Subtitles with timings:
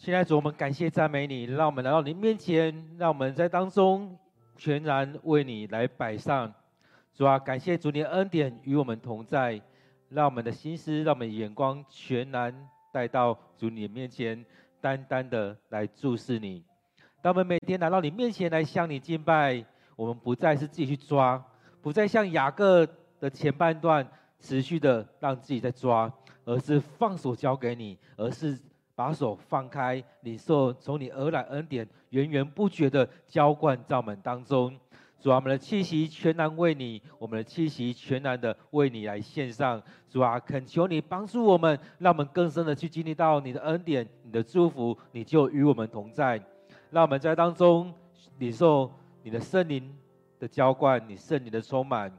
[0.00, 4.16] 现在主，我们感谢赞美你，让我们来到你面前，让我们在当中
[4.56, 6.50] 全然为你来摆上。
[7.12, 9.60] 主啊，感谢主你的恩典与我们同在，
[10.08, 14.42] 让我们的心思，让我们眼光全然带到主你的面前，
[14.80, 16.64] 单单的来注视你。
[17.20, 19.62] 当我们每天来到你面前来向你敬拜，
[19.96, 21.44] 我们不再是自己去抓，
[21.82, 22.88] 不再像雅各
[23.20, 24.08] 的前半段
[24.38, 26.10] 持续的让自己在抓，
[26.46, 28.58] 而是放手交给你，而是
[29.00, 34.78] 把手放开，领受从你而来恩典，源源不绝的浇灌在我们当中。
[35.18, 39.82] 主啊，我们的气息全然为你，我们的气息全然的为你来献上。
[40.10, 46.38] 主啊，恳求你帮助我们，让我们更深的去经历到你的恩典、你的祝福，你就与我们同在。
[46.90, 47.90] 让我们在当中
[48.36, 49.96] 领受你的圣灵
[50.38, 52.12] 的浇灌，你圣灵的充满。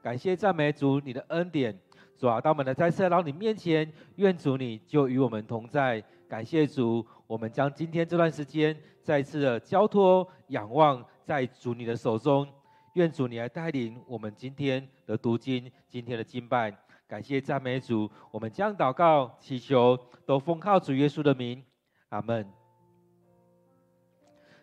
[0.00, 1.78] 感谢赞美主，你的恩典。
[2.18, 6.02] 主啊，当我们的再次来到你面前，愿主你就与我们同在。
[6.32, 11.04] 感谢主，我们将今天这段时间再次的交托、仰望。
[11.26, 12.48] 在主你的手中，
[12.94, 16.74] 愿主你来带领我们今天的读经，今天的敬拜。
[17.06, 21.62] 感谢赞美主，我们将祷告祈求，都奉靠主耶稣的名，
[22.08, 22.50] 阿门。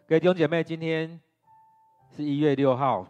[0.08, 1.22] 各位弟兄姐妹，今天
[2.10, 3.08] 是一月六号。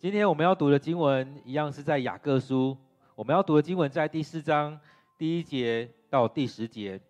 [0.00, 2.74] 今天我们要读的经文一样是在雅各书，
[3.14, 4.80] 我们要读的经文在第四章
[5.18, 7.00] 第一节到第十节。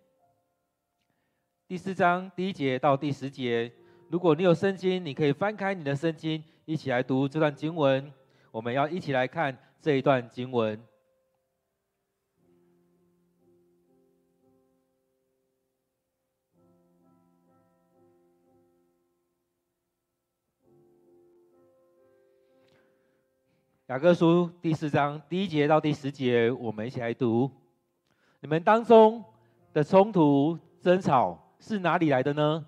[1.67, 3.71] 第四章第一节到第十节。
[4.11, 8.13] 如果你有圣经，你可以翻开你的圣经，一起来读这段经文。
[8.51, 10.81] 我们要一起来看这一段经文。
[23.89, 27.51] 雅各书第四章第一节到第十节，我们一起来读。
[28.41, 29.25] 你们当中
[29.73, 32.67] 的冲突争吵是哪里来的呢？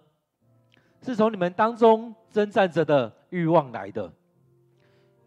[1.02, 4.12] 是从你们当中征战着的欲望来的。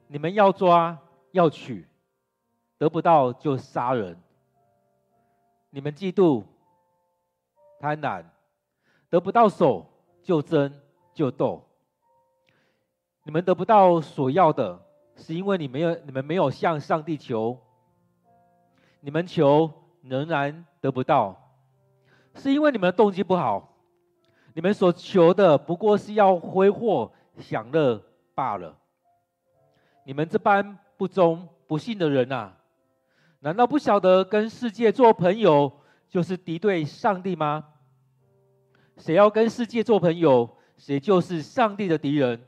[0.08, 0.98] 你们要抓
[1.32, 1.88] 要取，
[2.78, 4.16] 得不到就杀人。
[5.72, 6.44] 你们嫉妒
[7.80, 8.24] 贪婪，
[9.10, 9.90] 得不到手
[10.22, 10.72] 就争
[11.14, 11.68] 就斗。
[13.24, 14.80] 你们得不到所要的，
[15.16, 17.58] 是因为你没有你们没有向上帝求。
[19.00, 21.58] 你们求仍然得不到，
[22.36, 23.70] 是因为你们的动机不好。
[24.54, 28.00] 你们所求的不过是要挥霍享乐
[28.36, 28.78] 罢了。
[30.06, 32.56] 你们这般不忠不信的人啊，
[33.40, 35.72] 难道不晓得跟世界做朋友
[36.08, 37.66] 就是敌对上帝吗？
[38.98, 42.40] 谁要跟世界做朋友，谁就是上帝的敌人。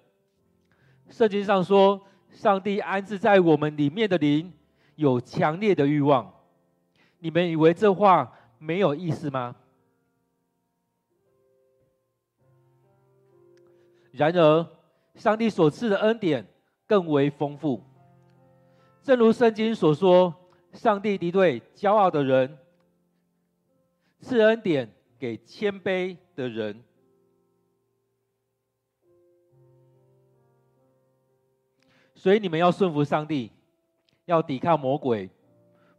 [1.09, 1.99] 圣经上说，
[2.29, 4.53] 上帝安置在我们里面的灵
[4.95, 6.34] 有强烈的欲望。
[7.19, 9.55] 你们以为这话没有意思吗？
[14.11, 14.67] 然而，
[15.15, 16.47] 上帝所赐的恩典
[16.87, 17.83] 更为丰富。
[19.01, 20.33] 正如圣经所说，
[20.71, 22.57] 上帝敌对骄傲的人，
[24.21, 24.89] 赐恩典
[25.19, 26.81] 给谦卑的人。
[32.15, 33.51] 所以你们要顺服上帝，
[34.25, 35.29] 要抵抗魔鬼，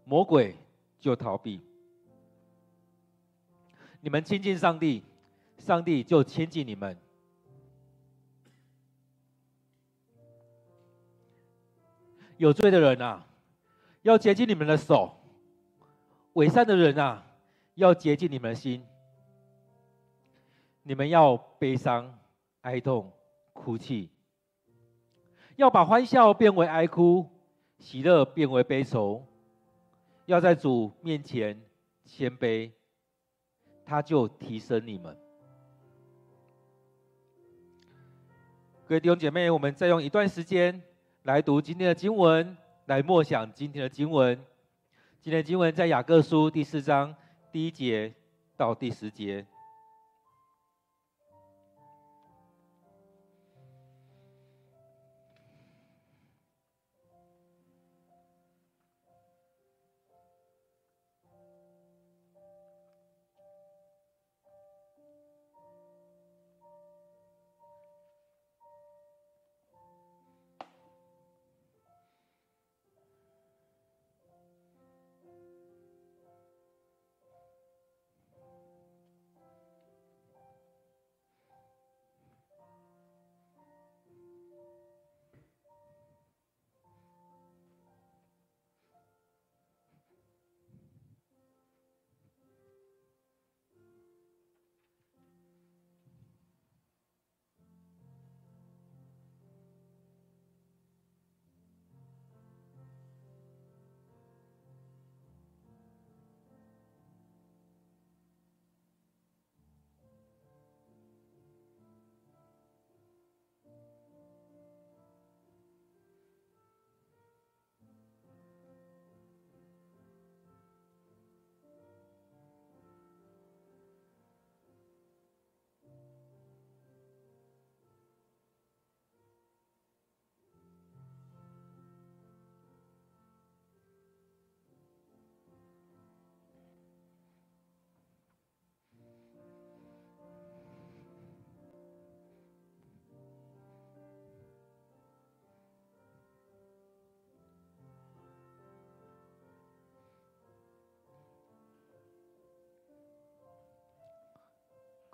[0.05, 0.57] 魔鬼
[0.99, 1.61] 就逃避。
[4.01, 5.03] 你们亲近上帝，
[5.59, 6.97] 上帝就亲近你们。
[12.37, 13.27] 有罪的人啊，
[14.03, 15.11] 要接近你们的手；
[16.35, 17.27] 伪善的人啊，
[17.75, 18.85] 要接近你们的心。
[20.83, 22.17] 你们要悲伤、
[22.61, 23.11] 哀痛、
[23.53, 24.11] 哭泣，
[25.57, 27.29] 要把欢笑变为哀哭，
[27.79, 29.27] 喜乐变为悲愁。
[30.27, 31.61] 要在主面前
[32.05, 32.71] 谦卑，
[33.85, 35.17] 他就提升你们。
[38.89, 40.83] 各位弟兄姐妹，我们再用一段时间。
[41.23, 42.57] 来读今天的经文，
[42.87, 44.37] 来默想今天的经文。
[45.21, 47.15] 今天的经文在雅各书第四章
[47.51, 48.13] 第一节
[48.57, 49.45] 到第十节。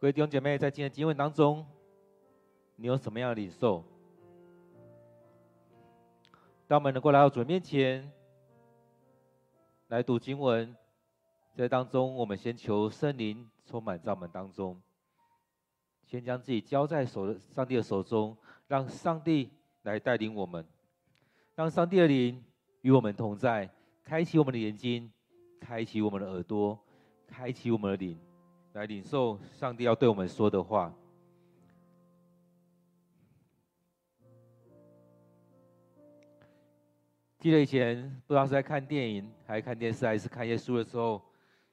[0.02, 1.64] 各位弟兄姐妹，在今天的经文当中，
[2.75, 3.84] 你有什么样的领受？
[6.66, 8.10] 当我们能够来到主面前，
[9.87, 10.75] 来读经文，
[11.54, 14.82] 在当中，我们先求圣灵充满在我们当中，
[16.05, 19.52] 先将自己交在手上帝的手中，让上帝
[19.82, 20.66] 来带领我们，
[21.55, 22.44] 让上帝的灵
[22.81, 23.70] 与我们同在，
[24.02, 25.12] 开启我们的眼睛，
[25.60, 26.76] 开启我们的耳朵，
[27.25, 28.19] 开启我们的灵。
[28.72, 30.92] 来领受上帝要对我们说的话。
[37.38, 41.20] 记得以前不知道是在看电影，还是看电视，还是看一些书的时候，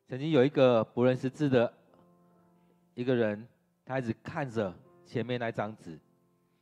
[0.08, 1.72] 曾经有一个不认识字的
[2.96, 3.48] 一个人，
[3.86, 4.74] 他一直看着
[5.06, 5.98] 前面那张纸，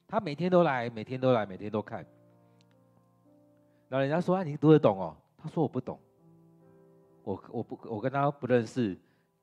[0.05, 2.05] 他每天都来，每天都来，每天都看。
[3.89, 5.97] 然后人家说：“啊，你读得懂哦？”他说：“我不懂，
[7.23, 8.95] 我我不我跟他不认识。”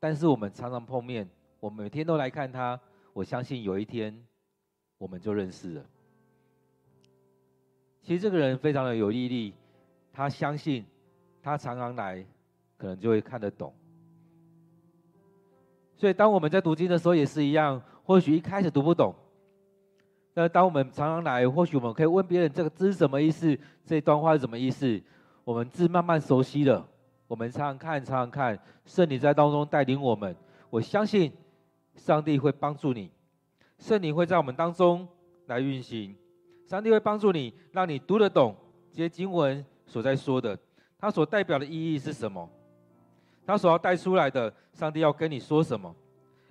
[0.04, 1.26] 但是我们常常碰面，
[1.58, 2.78] 我每天都来看他。
[3.14, 4.14] 我相信有一天，
[4.98, 5.84] 我们就认识了。
[8.02, 9.54] 其实这个人非常的有毅力，
[10.12, 10.84] 他相信，
[11.42, 12.22] 他常常来，
[12.76, 13.72] 可能就会看得懂。
[15.96, 19.14] 所以当我们在读经的时候也是一样，或许一开始读不懂，
[20.34, 25.00] 那当我们常常来，或许我们可以问别人这个字是什么意思，这段话是什么意思，
[25.44, 26.86] 我们字慢慢熟悉了。
[27.26, 30.34] 我们常常看，常常看，圣灵在当中带领我们。
[30.70, 31.32] 我相信
[31.94, 33.10] 上帝会帮助你，
[33.78, 35.06] 圣灵会在我们当中
[35.46, 36.14] 来运行。
[36.66, 38.54] 上帝会帮助你，让你读得懂
[38.90, 40.58] 这些经文所在说的，
[40.98, 42.48] 它所代表的意义是什么？
[43.46, 45.94] 它所要带出来的，上帝要跟你说什么？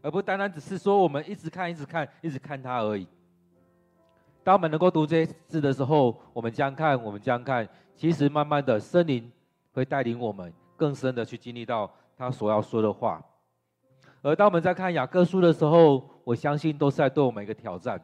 [0.01, 3.07] 而不单单只是说我们一直看，一直看，一直看它而已。
[4.43, 9.31] 当我们能够读这些字的时候，我们这样看，我们这样看，其实慢慢的，圣灵
[9.73, 10.53] 会带领我们。
[10.77, 13.23] 更深的去经历到他所要说的话，
[14.21, 18.01] 而当我们在看雅各书的时候，我相信都是在对我们一个挑战，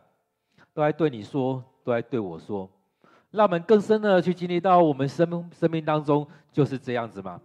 [0.74, 2.70] 都在对你说，都在对我说，
[3.32, 7.40] 让我们更深的去经历到我们生生命当中就是这样子吗？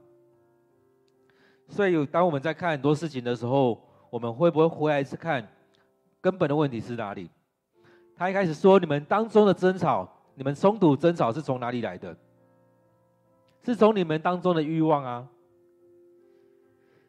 [1.68, 3.80] 所以当我们在看很多事情的时候，
[4.10, 5.46] 我们会不会回来一次看
[6.20, 7.30] 根本的问题是哪里？
[8.16, 12.16] 他一开始说，你们当中的争吵，你们冲突争吵是从哪里来的？
[13.64, 15.28] 是从你们当中的欲望啊。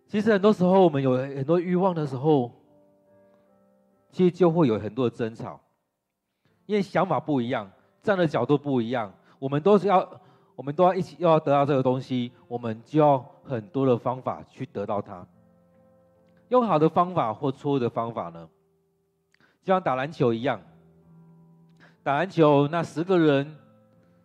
[0.08, 2.52] 其实很多时候，我们有很多欲望的时候，
[4.12, 5.60] 其实就会有很多的争吵，
[6.68, 7.70] 因为想法不一样，
[8.02, 10.22] 站的角度不一样，我们都是要，
[10.56, 15.28] 我们都要一起要得到这个东西，我们就要很多的方法去得到它。
[16.50, 18.48] 用好的方法或错误的方法呢？
[19.64, 20.62] 就像打篮球一样，
[22.04, 23.58] 打篮球那十个人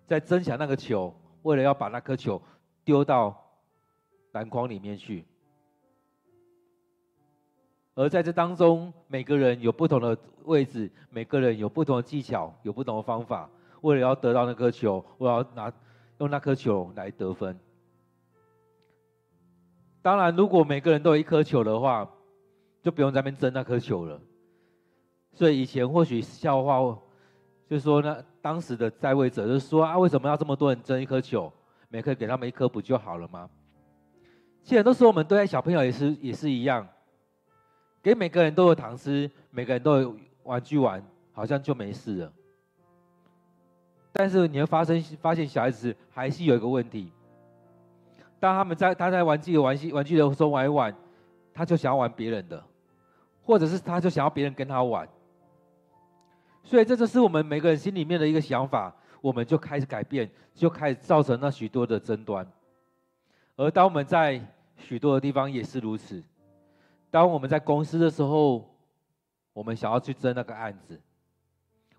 [0.07, 1.15] 在争抢那个球。
[1.43, 2.41] 为了要把那颗球
[2.85, 3.45] 丢到
[4.33, 5.25] 篮筐里面去，
[7.95, 15.73] 而在这当中，每个人有不同的位置，每个人有不同的技巧，有不同的方法，为了要得到那颗球，我要拿
[16.19, 17.59] 用那颗球来得分。
[20.03, 22.11] 当然，如果每个人都有一颗球的话，
[22.83, 24.21] 就不用在那边争那颗球了。
[25.33, 26.99] 所以以前或许笑话。
[27.71, 31.53] 就是说呢，当时的在位者就是说啊，为什么要这么多人争一颗球？
[31.89, 33.49] 每个人给他们一颗不就好了吗？
[34.65, 36.85] 其实很多时候我们对待小朋友也是也是一样，
[38.03, 41.01] 给每个人都有糖吃，每个人都有玩具玩，
[41.33, 42.33] 好像就没事了。
[44.11, 47.13] 但是你会发生发现小孩子还是有一个问题，
[48.41, 50.93] 当他们在他在玩自己的玩具玩具的时候玩一玩，
[51.55, 52.61] 他就想要玩别人的，
[53.45, 55.09] 或者是他就想要别人跟他玩。
[56.71, 62.49] 所以这就是我们每个人心里面的一个想法，我们就开始改变，就开始造成了许多的争端。
[63.57, 64.41] 而当我们在
[64.77, 66.23] 许多的地方也是如此，
[67.11, 68.73] 当我们在公司的时候，
[69.53, 70.97] 我们想要去争那个案子，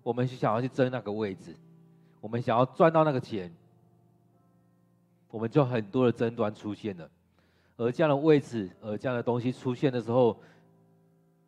[0.04, 1.54] 我们想要去争那个位置，
[2.22, 3.54] 我们想要赚到那个钱，
[5.30, 7.10] 我们就很多的争端出现了。
[7.76, 10.40] 而这样的位置，而这样的东西出现的时候，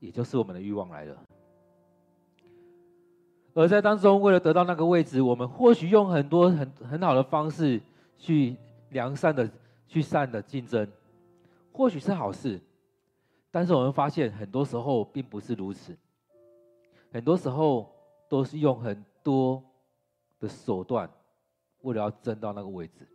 [0.01, 1.15] 也就是我们的欲望来了。
[3.55, 7.79] 而在当中，为了得到那个位置，我们或许用很多很很好的方式
[8.17, 8.55] 去
[8.89, 9.47] 良善的
[9.87, 10.87] 去善的竞争，
[11.71, 12.59] 或许是好事，
[13.51, 15.95] 但是我们发现很多时候并不是如此，
[17.11, 17.93] 很多时候
[18.27, 19.63] 都是用很多
[20.39, 21.07] 的手段，
[21.81, 23.07] 为了要争到那个位置。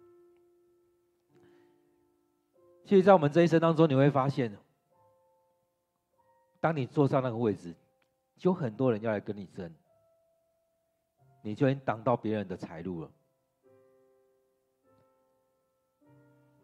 [2.84, 4.56] 其实，在我们这一生当中，你会发现，
[6.60, 7.74] 当你坐上那个位置，
[8.36, 9.70] 就很多人要来跟你争。
[11.48, 13.10] 你就已经挡到别人的财路了。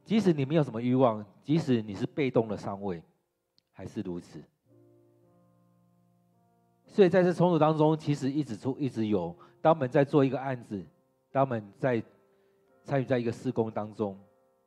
[0.05, 3.03] 即使你没有什么欲望，即使你是被动的上位，
[3.73, 4.45] 还是如此。
[6.85, 9.35] 所以在这冲突当中，其实一直出一直有。
[9.63, 10.85] 当我们在做一个案子，
[11.33, 12.03] 当我们在
[12.83, 14.21] 参与在一个施工当中，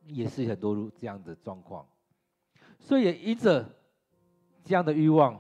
[0.07, 1.88] 也是很多这样的状况。
[2.79, 3.63] 所以也因着
[4.63, 5.39] 这样的欲望，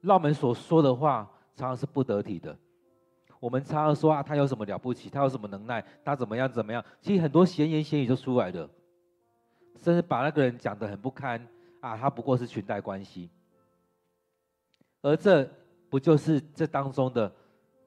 [0.00, 2.58] 让我们所说的话常常是不得体的。
[3.44, 5.10] 我们常常说啊，他有什么了不起？
[5.10, 5.84] 他有什么能耐？
[6.02, 6.82] 他怎么样怎么样？
[7.02, 8.66] 其实很多闲言闲语就出来了，
[9.82, 11.46] 甚至把那个人讲得很不堪
[11.80, 13.28] 啊，他不过是裙带关系。
[15.02, 15.46] 而这
[15.90, 17.30] 不就是这当中的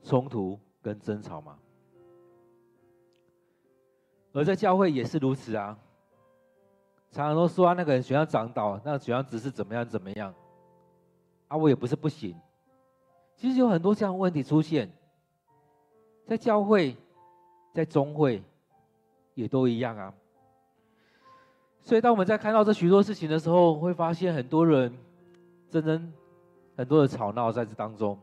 [0.03, 1.57] 冲突跟争吵吗？
[4.33, 5.75] 而在教会也是如此啊，
[7.09, 10.31] 常常都说啊，那个人喜欢长岛，那喜欢只是怎么样怎么样，
[11.47, 12.39] 啊，我也不是不行。
[13.35, 14.87] 其实有很多这样的问题出现，
[16.27, 16.96] 在教会，
[17.74, 18.43] 在中会，
[19.34, 20.13] 也都一样啊。
[21.81, 24.93] 所以当我们在看到这许多事情的时候，会发现很多人
[25.72, 26.13] 真正。
[26.77, 28.19] 很多的吵闹在这当中，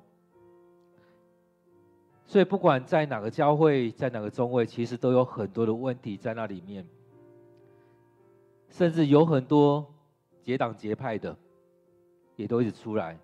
[2.25, 6.87] 所以不管在哪个教会，在哪个中会，其实都有很多的问题在那里面，
[8.69, 9.85] 甚至有很多
[10.41, 11.37] 结党结派的，
[12.37, 13.19] 也都一直出来，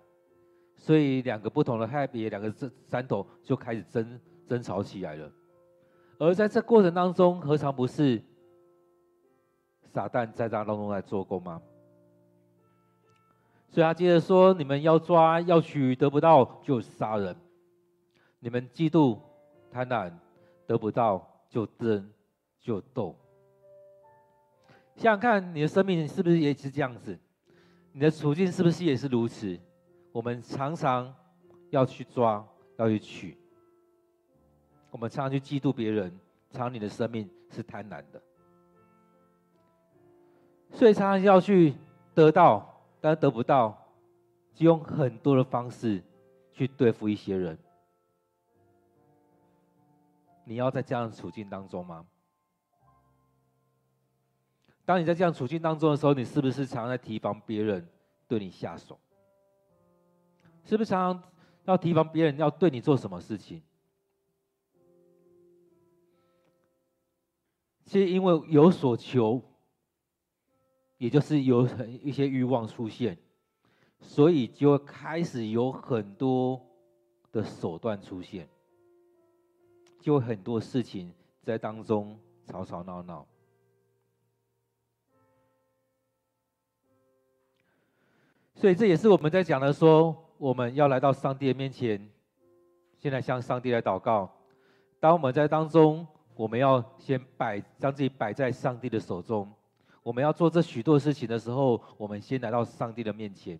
[0.75, 2.53] 所以两个不同的派别，两个
[2.89, 5.31] 山头就开始争争吵起来了。
[6.17, 8.21] 而在这过程当中，何尝不是
[9.93, 11.61] 撒旦在这当中来做工吗？
[13.69, 17.33] 所以他接着说：“你们要抓要取，得不到就杀人；
[18.39, 19.17] 你们嫉妒
[19.71, 20.11] 贪婪，
[20.67, 22.11] 得不到就争
[22.59, 23.15] 就斗。
[24.97, 27.17] 想想看，你的生命是不是也是这样子？
[27.93, 29.57] 你的处境是不是也是如此？
[30.11, 31.15] 我们常常
[31.69, 32.45] 要去抓，
[32.77, 33.37] 要去取；
[34.91, 36.11] 我们常常去嫉妒别人，
[36.51, 38.21] 常常你的生命是贪婪的。
[40.71, 41.73] 所以常常要去
[42.13, 42.67] 得到。”
[43.03, 43.75] 但得不到，
[44.53, 46.03] 就用很多的方式
[46.53, 47.57] 去对付一些人。
[50.43, 52.05] 你要在这样的处境当中吗？
[54.85, 57.83] 当你在这样处境当中的时候，你是不是常常在提防别人
[58.27, 58.99] 对你下手？
[60.63, 61.23] 是不是常常
[61.63, 63.63] 要提防别人要对你做什么事情？
[67.91, 69.41] 是因为有所求。
[70.97, 73.17] 也就是有很一些欲望出现，
[74.01, 76.61] 所以就开始有很多
[77.31, 78.47] 的手段出现，
[79.99, 83.25] 就很多事情在当中吵吵闹闹。
[88.53, 92.07] 所以这也是我们在讲的，说我们要来到上帝的面前，
[92.99, 94.31] 现在向上帝来祷告。
[94.99, 96.05] 当我们在当中，
[96.41, 99.47] 我们要先摆将自己摆在上帝的手中。
[100.01, 103.59] 我们要做这许多事情的时候，我们先来到上帝的面前，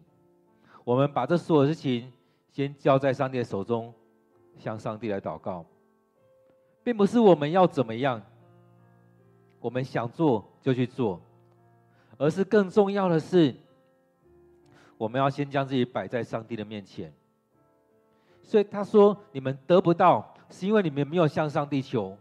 [0.83, 2.11] 我们把这所有事情
[2.49, 3.93] 先交在上帝的手中，
[4.57, 5.63] 向上帝来祷告，
[6.83, 8.19] 并不是我们要怎么样，
[9.59, 11.21] 我们想做就去做，
[12.17, 13.53] 而是更重要的是，
[14.97, 17.13] 我们要先将自己摆在上帝的面前。
[18.41, 22.17] 所以他说：“你们得不到，是因为你们没有向上帝求。”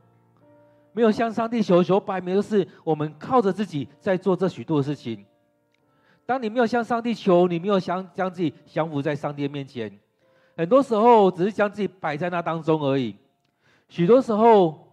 [0.92, 5.24] 没有向上帝求求，摆明就是我们靠着自己在做这许多的事情。
[6.26, 9.98] 当你没有向上帝求，你没有想将自己降服在上帝面前，
[10.56, 13.16] 很多时候只是将自己摆在那当中而已。
[13.88, 14.88] 许多时候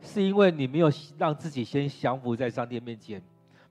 [0.00, 3.22] 是因为你没有让自己先降服在上帝面前，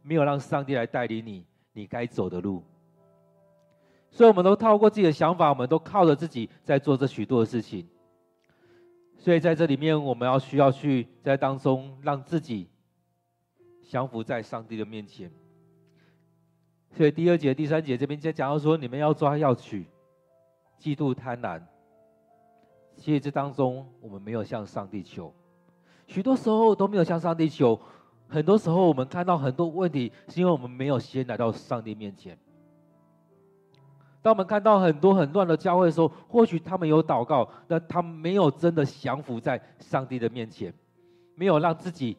[0.03, 2.63] 没有让上帝来带领你你该走的路。
[4.11, 7.87] 所以，我们都透过自己的想法，我们都靠着自己在做这许多的事情。
[9.19, 12.69] 所以在这里面，我们要需要去在当中让自己
[13.83, 15.29] 降服在上帝的面前。
[16.93, 19.85] 所以第二节、第三节这边在讲到说，你们要抓要取，
[20.79, 21.61] 嫉妒贪婪。
[22.95, 25.33] 其实这当中，我们没有向上帝求，
[26.07, 27.79] 许多时候都没有向上帝求。
[28.27, 32.37] 很多时候，我们看到很多问题，是因为我们没有先来到上帝面前。
[34.21, 40.73] 当我们看到很多很乱的教会的时候，或许他们有祷告，但他们没有真的降服在上帝的面前，
[41.35, 42.17] 没有让自己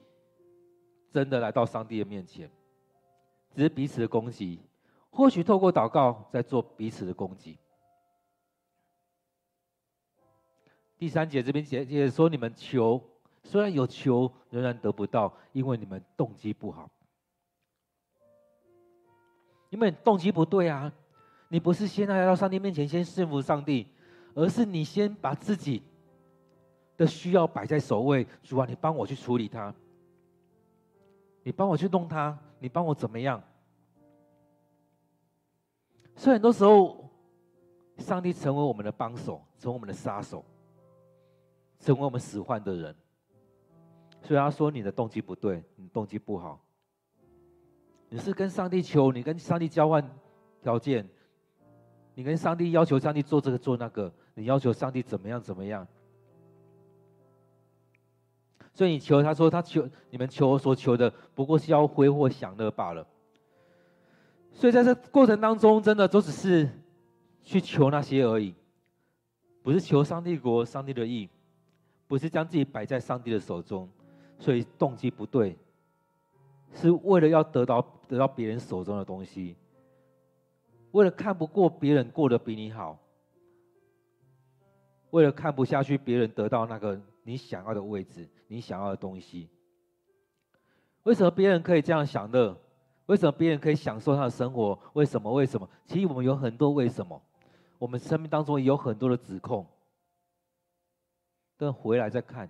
[1.12, 2.50] 真的来到上帝的面前，
[3.54, 4.60] 只是彼此的攻击。
[5.10, 7.58] 或许透过祷告在做彼此的攻击。
[10.96, 13.02] 第三节这边写也说，你们求，
[13.42, 16.88] 虽然有求，仍然得不到，因为你们动机不好，
[19.68, 20.90] 因为动机不对啊。
[21.52, 23.88] 你不是先来到上帝面前先顺服上帝，
[24.34, 25.82] 而是你先把自己
[26.96, 28.24] 的需要摆在首位。
[28.40, 29.74] 主啊，你帮我去处理它，
[31.42, 33.42] 你帮我去弄它，你帮我怎么样？
[36.14, 37.10] 所以很多时候，
[37.98, 40.44] 上帝成为我们的帮手，成为我们的杀手，
[41.80, 42.94] 成为我们使唤的人。
[44.22, 46.60] 所以他说你的动机不对，你动机不好。
[48.08, 50.08] 你是跟上帝求，你跟上帝交换
[50.62, 51.08] 条件，
[52.20, 55.88] 你跟上帝要求上帝做这个做那个，你要求上帝怎么样怎么样。
[58.74, 63.06] 所以你求，他说他求你们求所求的，不过是要挥霍享乐罢了。
[64.52, 66.68] 所以在这过程当中，真的都只是
[67.42, 68.54] 去求那些而已，
[69.62, 71.26] 不是求上帝国、上帝的意，
[72.06, 73.88] 不是将自己摆在上帝的手中。
[74.38, 75.56] 所以动机不对，
[76.74, 79.56] 是为了要得到得到别人手中的东西，
[80.92, 82.98] 为了看不过别人过得比你好，
[85.10, 89.48] 为了看不下去别人得到那个你想要的位置，你想要的东西。
[91.04, 92.56] 为什么别人可以这样享乐？
[93.06, 94.78] 为什么别人可以享受他的生活？
[94.92, 95.32] 为什么？
[95.32, 95.68] 为什么？
[95.86, 97.20] 其实我们有很多为什么，
[97.78, 99.66] 我们生命当中有很多的指控，
[101.56, 102.48] 等回来再看。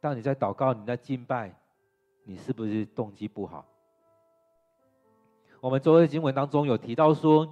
[0.00, 1.54] 当你在祷告，你在敬拜，
[2.24, 3.64] 你是不是动机不好？
[5.60, 7.48] 我们昨日经文当中有提到说，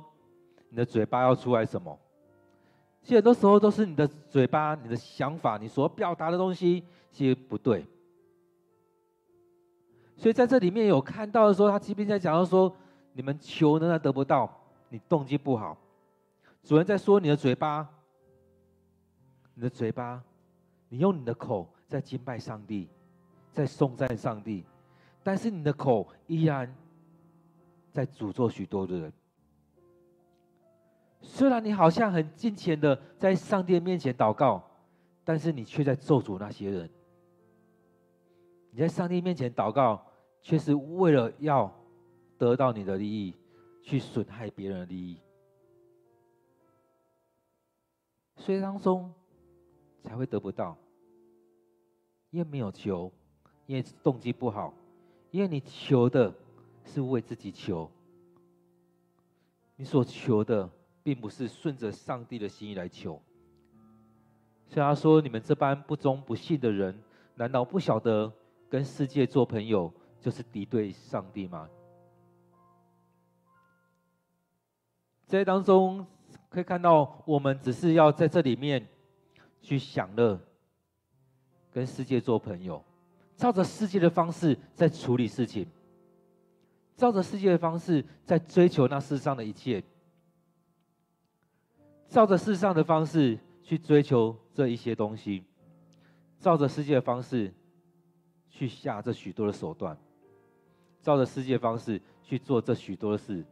[0.75, 1.97] 你的嘴巴要出来什么？
[3.01, 6.83] 其实很多时候都是你的嘴巴、你的想法、你所表达的东西，
[7.13, 7.87] 其实不对。
[10.17, 12.75] 所以在这里面有看到的时候，他即便在讲到说，
[13.13, 14.53] 你们求呢，得不到，
[14.89, 15.79] 你动机不好。
[16.65, 17.89] 主人在说你的嘴巴，
[19.55, 20.21] 你的嘴巴，
[20.89, 21.69] 你用你的口。
[21.87, 22.89] 在敬拜上帝，
[23.53, 24.65] 在颂赞上帝，
[25.23, 26.75] 但是你的口依然
[27.93, 29.13] 在诅咒许多的人。
[31.25, 34.63] 虽然你好像很尽虔的在上帝面前祷告，
[35.25, 36.89] 但是你却在咒诅那些人。
[38.71, 40.05] 你在上帝面前祷告，
[40.43, 41.73] 却是为了要
[42.37, 43.35] 得到你的利益，
[43.83, 45.19] 去损害别人的利益，
[48.37, 49.13] 所以当中
[50.03, 50.77] 才会得不到。
[52.31, 53.11] 因为没有求，
[53.67, 54.75] 因为动机不好，
[55.31, 56.35] 因为你求的
[56.85, 57.91] 是为自己求，
[59.77, 60.69] 你所求的
[61.05, 63.23] 并不是顺着上帝的心意来求。
[64.67, 67.01] 所以他说：“你们这般不忠不信的人，
[67.37, 68.33] 难道不晓得
[68.69, 71.69] 跟世界做朋友就是敌对上帝吗？”
[75.27, 76.05] 在当中
[76.49, 78.85] 可以看到，我们只是要在这里面
[79.61, 80.41] 去享乐。
[81.71, 82.85] 跟世界做朋友，
[83.37, 85.67] 照着世界的方式在处理事情，
[86.97, 89.83] 照着世界的方式在追求那世上的一切，
[92.15, 95.43] 照着世上的方式去追求这一些东西，
[96.39, 97.53] 照着世界的方式
[98.49, 99.99] 去下这许多的手段，
[101.03, 103.45] 照着世界的方式去做这许多的事。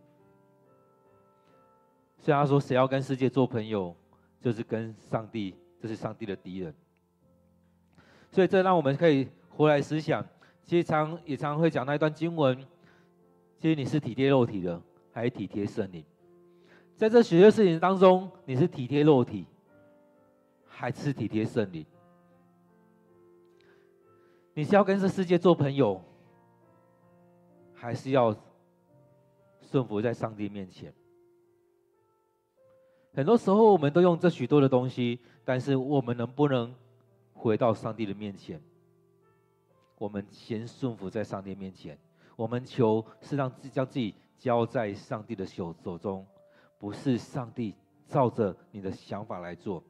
[2.20, 3.96] 所以他说：“谁要跟世界做朋友，
[4.40, 6.72] 就是跟上帝，这是上帝的敌人。”
[8.30, 10.24] 所以这让我们可以回来思想，
[10.62, 12.56] 其实常也常会讲那一段经文，
[13.58, 14.80] 其实你是体贴肉体的，
[15.12, 16.04] 还是体贴圣灵？
[16.96, 19.46] 在这许多事情当中，你是体贴肉体，
[20.66, 21.84] 还是体贴圣灵？
[24.54, 26.00] 你是要跟这世界做朋友，
[27.74, 28.36] 还是要
[29.60, 30.92] 顺服在上帝面前？
[33.14, 36.74] 很多时候我们都用这许多的东西，但是我们能不能？
[37.34, 38.62] 回到上帝的面前，
[39.98, 41.98] 我们先顺服在上帝面前。
[42.36, 46.24] 我们求是让自将自己交在上帝的手手中，
[46.82, 47.76] 不是上帝
[48.08, 49.80] 照着你的想法来做。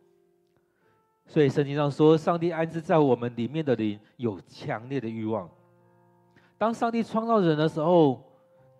[1.24, 5.48] 所以圣经上说，上帝安置在我们里面的灵有强烈的欲望。
[6.58, 8.22] 当上帝创造人的时候，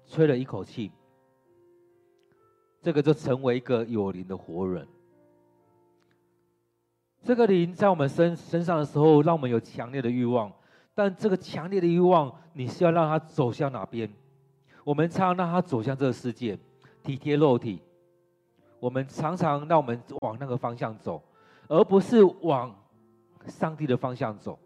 [0.05, 0.92] 吹了一口气，
[2.83, 4.87] 这个就成为一个有灵的活人。
[7.22, 10.53] 这个灵在我们身身上的时候，让我们有强烈的欲望。
[10.94, 14.12] 但这个强烈的欲望，你是要让它走向哪边？
[14.85, 16.59] 我们常常让它走向这个世界，
[17.03, 17.81] 体贴肉体。
[18.83, 21.23] 我们常常让我们往那个方向走，
[21.68, 22.75] 而不是往
[23.47, 24.59] 上帝的方向走。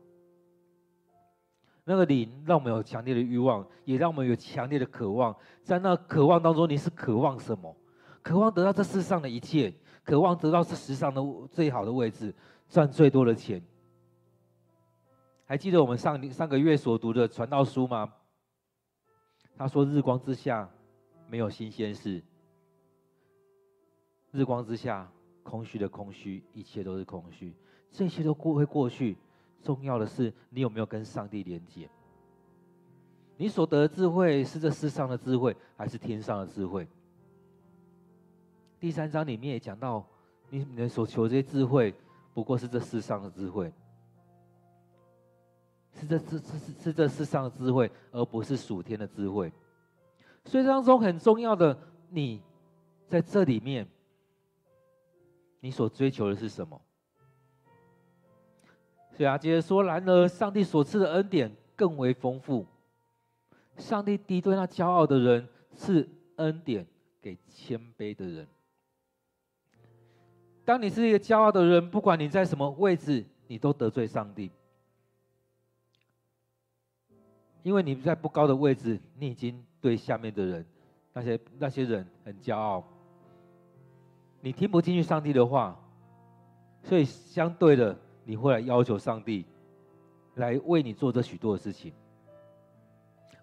[1.85, 5.37] 那个灵让我们有强烈的欲望，也让我们有强烈的渴望。
[5.63, 7.77] 在那渴望当中，你是渴望什么？
[8.23, 9.71] 渴望得到这世上的一切。
[10.03, 12.35] 渴望得到这世上的最好的位置，
[12.71, 13.63] 赚最多的钱。
[15.45, 18.11] 还记得我们上上个月所读的传道书吗？
[19.59, 20.67] 他说：“日光之下
[21.29, 22.25] 没有新鲜事，
[24.37, 25.11] 日光之下
[25.43, 27.55] 空虚的空虚，一切都是空虚，
[27.91, 29.17] 这些都过会过去。
[29.63, 31.89] 重要的是你有没有跟上帝连接？
[33.39, 36.87] 你所得的智慧是这世上的智慧，还是天上的智慧？”
[38.79, 40.07] 第三章里面也讲到，
[40.51, 41.95] 你所求这些智慧，
[42.35, 43.73] 不过是这世上的智慧，
[45.95, 49.51] 是这是是是这世上的智慧，而不是属天的智慧。
[50.45, 51.77] 所以当中很重要的，
[52.11, 52.41] 你
[53.09, 53.89] 在这里面，
[55.67, 56.81] 你所追求的是什么？
[59.11, 62.65] 所以啊，接着说，然而上帝所赐的恩典更为丰富。
[63.77, 66.87] 上帝敌对那骄傲的人，赐恩典
[67.21, 68.47] 给谦卑的人。
[70.65, 74.53] 当你是一个骄傲的人，不管你在什么位置，你都得罪上帝，
[77.65, 80.65] 因为你在不高的位置，你已经对下面的人，
[81.13, 82.85] 那些那些人很骄傲，
[84.47, 85.77] 你听不进去上帝的话，
[86.85, 89.45] 所以相对的，你会来要求上帝
[90.37, 91.93] 来为你做这许多的事情。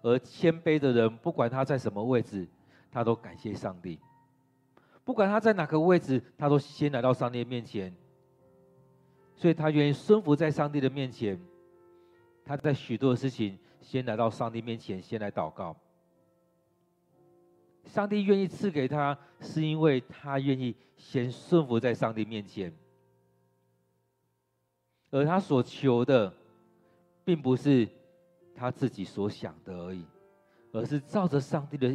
[0.00, 2.48] 而谦卑的人，不管他在什么位置，
[2.90, 3.98] 他都感谢上帝；
[5.04, 7.94] 不管他在哪个位置，他都先来到上帝面前。
[9.36, 11.38] 所以他愿意顺服在上帝的面前。
[12.46, 15.76] 他在许多的事情，先来到上帝面前，先来祷告。
[17.86, 22.72] 上帝愿意赐给他，是因为他愿意先顺服在上帝面前。
[25.10, 26.32] 而他所求的，
[27.24, 27.88] 并不是。
[28.56, 30.06] 他自己所想的而已，
[30.70, 31.92] 而是照着上帝的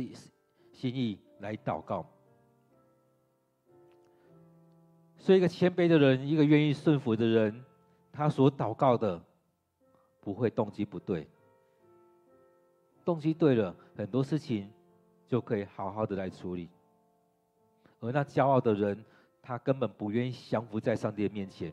[0.73, 2.05] 心意来祷告。
[5.17, 7.63] 所以，一个谦卑的人，一个愿意顺服的人，
[8.11, 9.23] 他所祷告的
[10.19, 11.25] 不会动机不对。
[13.05, 14.69] 动机对了，很多事情
[15.29, 16.67] 就可以好好的来处理。
[18.01, 19.05] 而那骄傲的人，
[19.41, 21.71] 他根本不愿意降服在上帝的面前，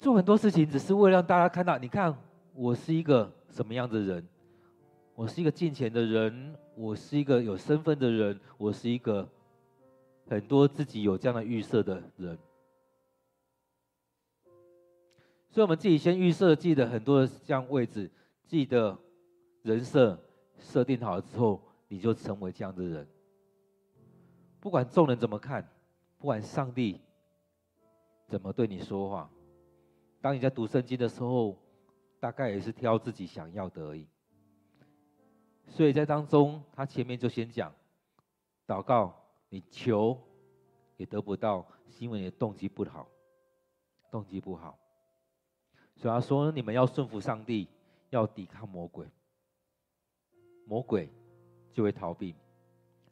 [0.00, 2.16] 做很多事情只是为了让大家看到，你看。
[2.56, 4.24] 我是一个什么样的人？
[5.16, 9.28] 我是一个进钱的人，我是一个有身份的人，我是一个
[10.28, 12.38] 很多自己有这样的预设的人。
[15.50, 18.08] 所以，我们自己先预设自己的很多的这样位置，
[18.44, 18.96] 自己的
[19.62, 20.16] 人设
[20.60, 21.60] 设定好了之后，
[21.94, 23.08] 你就成为这样的人。
[24.58, 25.64] 不管众人怎么看，
[26.18, 27.00] 不管上帝
[28.26, 29.30] 怎么对你说话，
[30.20, 31.56] 当你在读圣经的时候。
[32.20, 34.08] 大概也是挑自己想要的而已，
[35.66, 37.70] 所以在当中，他前面就先讲，
[38.66, 39.14] 祷告
[39.50, 40.18] 你求
[40.96, 43.06] 也得不到，是因为你的动机不好，
[44.10, 44.78] 动机不好。
[45.96, 47.68] 所以他说你们要顺服上帝，
[48.08, 49.06] 要抵抗魔鬼，
[50.64, 51.10] 魔鬼
[51.74, 52.34] 就会逃避。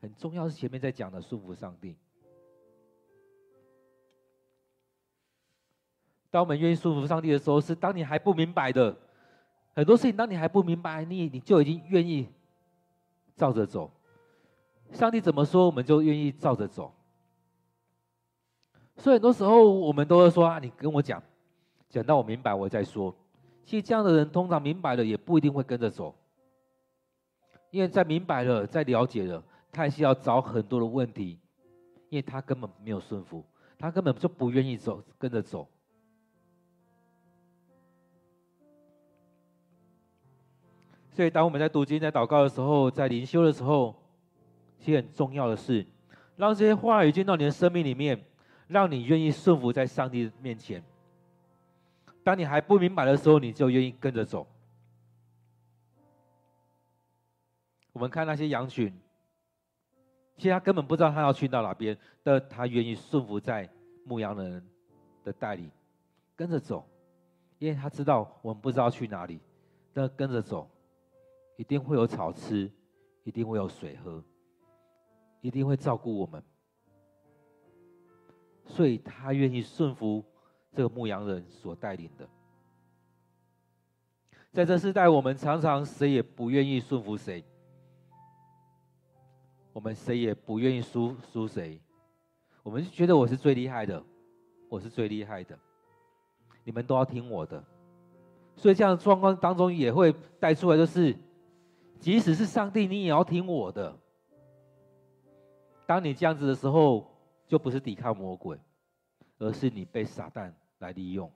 [0.01, 1.95] 很重要是前面在讲的顺服上帝。
[6.31, 8.97] 当我们愿意顺服上帝的时候，是当你还不明白的
[9.75, 12.27] 很多事情，当你还不明白，你你就已经愿意
[13.37, 13.91] 照着走。
[14.93, 16.95] 上帝怎么说，我们就愿意照着走。
[18.97, 21.23] 所以很多时候，我们都会说：“啊，你跟我讲，
[21.89, 23.15] 讲到我明白，我再说。”
[23.65, 26.15] 其实这样的人，通常明白了也不一定会跟着走，
[27.73, 31.41] 因为在明白了、在了解了，他还是要找很多的问题，
[32.11, 33.43] 因为他根本没有顺服，
[33.79, 35.67] 他根本就不愿意走，跟着走。
[41.15, 43.95] 所以，当我们在读经、在祷告的时候，在灵修的时候，
[44.79, 45.87] 其实很重要的是，
[46.37, 48.23] 让这些话语进到你的生命里面，
[48.69, 50.85] 让你愿意顺服在上帝面前。
[52.23, 54.47] 当你还不明白的时候，你就愿意跟着走。
[57.93, 58.93] 我们看那些羊群，
[60.37, 63.69] 其实他根本不知道他要去到哪边，但他愿意顺服在
[64.05, 64.67] 牧羊人
[65.25, 65.71] 的带领，
[66.35, 66.89] 跟着走，
[67.59, 69.41] 因为他知道我们不知道去哪里，
[69.93, 70.69] 但跟着走。
[71.59, 72.69] 一定会有草吃，
[73.23, 74.25] 一定会有水喝，
[75.43, 76.43] 一定会照顾我们，
[78.65, 80.25] 所以他愿意顺服
[80.73, 82.27] 这个牧羊人所带领的。
[84.51, 87.45] 在这世代，我们常常谁也不愿意顺服谁，
[89.73, 91.81] 我们谁也不愿意输输谁，
[92.63, 94.03] 我们就觉得我是最厉害的，
[94.69, 95.59] 我是最厉害的，
[96.65, 97.63] 你们都要听我的，
[98.57, 101.17] 所以这样的状况当中也会带出来就是。
[102.01, 103.97] 即使是上帝，你也要听我的。
[105.87, 107.09] 当你这样子的时候，
[107.47, 108.59] 就不是抵抗魔鬼，
[109.39, 111.33] 而是你被撒旦来利用。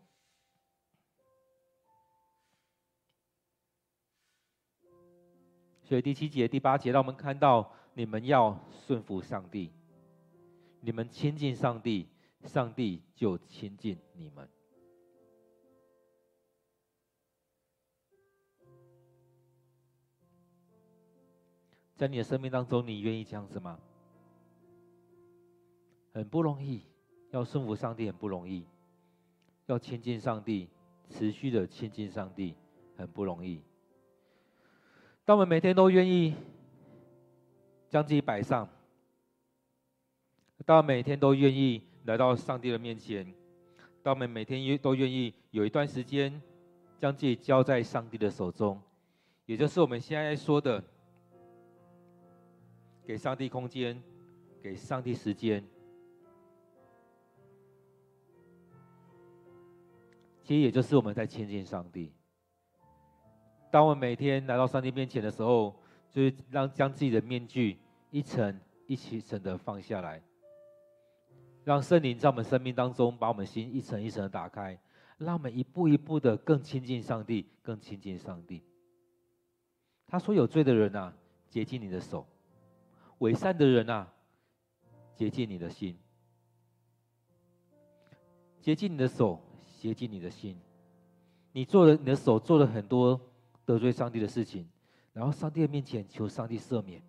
[5.85, 9.71] 所以第七节、第八节让我们看到，你们要顺服上帝，
[10.83, 12.07] 你们亲近上帝，
[12.45, 14.47] 上帝就亲近你们。
[21.95, 23.81] 在你的生命当中，你愿意这样子吗？
[26.13, 26.83] 很不容易，
[27.31, 28.67] 要顺服上帝很不容易，
[29.65, 30.69] 要亲近上帝，
[31.09, 32.55] 持续的亲近上帝
[32.99, 33.63] 很不容易。
[35.25, 36.35] 当我们每天都愿意
[37.89, 38.69] 将自己摆上，
[40.65, 43.33] 当我们每天都愿意来到上帝的面前，
[44.03, 46.41] 当我们每天都愿意有一段时间
[46.99, 48.81] 将自己交在上帝的手中，
[49.45, 50.83] 也就是我们现在说的，
[53.07, 54.03] 给上帝空间，
[54.63, 55.65] 给上帝时间。
[60.43, 62.13] 其实也就是我们在亲近上帝。
[63.71, 65.75] 当我们每天来到上帝面前的时候，
[66.17, 67.77] 就是让将自己的面具
[68.11, 70.23] 一层一层的放下来，
[71.63, 74.81] 让圣灵在我们生命当中把我们心一层一层的打开，
[75.19, 78.63] 让我们一步一步的更亲近上帝，更亲近上帝。
[80.07, 81.15] 他说：“有罪的人啊，
[81.51, 82.25] 洁净你的手；
[83.19, 84.11] 伪善的人啊，
[85.15, 85.99] 洁净你的心。
[88.63, 89.39] 洁净你的手。”
[89.79, 90.59] 洁净你的心，
[91.53, 93.21] 你做了你的手做了很多
[93.67, 94.67] 得罪上帝的事情，
[95.17, 97.01] 然后上帝的面前求上帝赦免。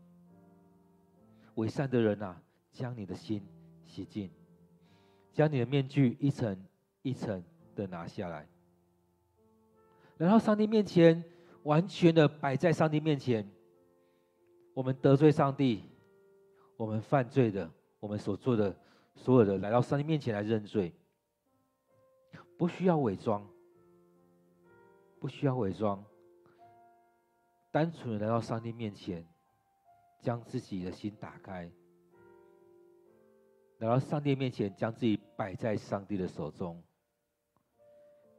[1.56, 2.42] 伪善的人啊，
[2.72, 3.46] 将你的心
[3.84, 4.32] 洗净，
[5.34, 6.58] 将你的面具一层
[7.02, 7.44] 一层
[7.76, 8.48] 的拿下来，
[10.16, 11.22] 然后上帝面前
[11.64, 13.46] 完全的摆在上帝面前。
[14.74, 15.84] 我们得罪上帝，
[16.78, 18.74] 我们犯罪的，我们所做的
[19.16, 20.94] 所有的，来到上帝面前来认罪。
[22.58, 23.46] 不需要伪装，
[25.20, 26.02] 不需要伪装，
[27.78, 29.24] 单纯的来到上帝面前，
[30.20, 31.70] 将自己的心打开，
[33.78, 36.84] 来到上帝面前，将自己摆在上帝的手中。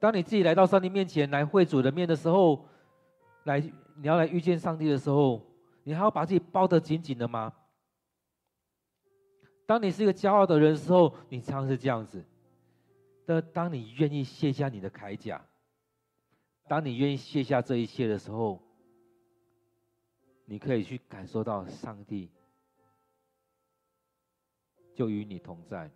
[0.00, 2.66] 当你自己来到上帝面前来会主的面的时候，
[3.44, 5.40] 来你要来遇见上帝的时候，
[5.84, 7.54] 你还要把自己包得紧紧的吗？
[9.66, 12.24] 当你是一个骄傲的人的时候，你常常是这样子。
[13.24, 15.46] 但当你愿意卸下你的铠甲，
[16.66, 18.60] 当你愿意卸下这一切的时候，
[20.50, 22.30] 你可以去感受到上帝
[24.94, 25.90] 就与你同在，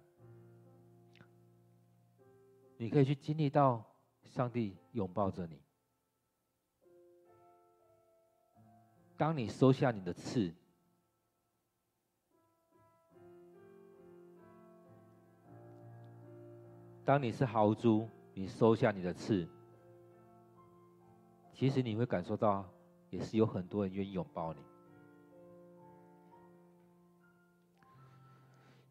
[2.77, 3.83] 你可以去经历到
[4.25, 5.59] 上帝拥抱着你。
[9.17, 10.55] 当你收下你的刺。
[17.07, 19.49] 当你是豪猪，你收下你的刺，
[21.55, 22.72] 其实你会感受到，
[23.13, 24.61] 也是有很多人愿意拥抱你。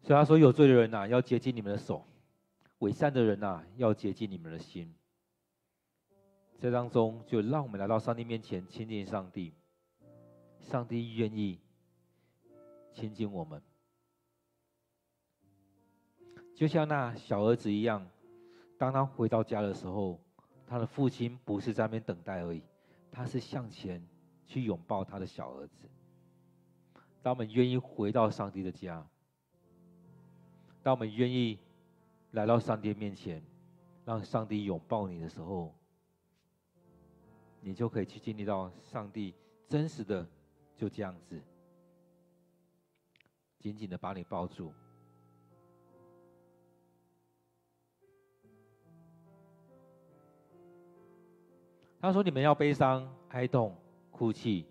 [0.00, 2.04] 所以他说：“有罪的人呐，要接近你们的手；
[2.78, 4.94] 伪善的人呐，要接近你们的心。”
[6.58, 9.52] 这当中，就让我们来到上帝面前亲近上帝。
[10.60, 11.58] 上帝愿意
[12.92, 13.60] 亲近我们。
[16.54, 18.08] 就像那小儿子一样，
[18.78, 20.20] 当他回到家的时候，
[20.66, 22.62] 他的父亲不是在那边等待而已，
[23.10, 24.06] 他是向前
[24.52, 25.88] 去拥抱他的小儿子。
[27.22, 29.06] 当我们愿意回到上帝的家，
[30.82, 31.58] 当我们愿意
[32.32, 33.42] 来到上帝面前，
[34.04, 35.74] 让上帝拥抱你的时候，
[37.62, 39.34] 你就可以去经历到上帝
[39.68, 40.28] 真实的
[40.76, 41.40] 就这样子，
[43.58, 44.70] 紧紧的把你抱住。
[52.00, 53.74] 他说：“你们要悲伤、哀痛、
[54.22, 54.64] 哭泣。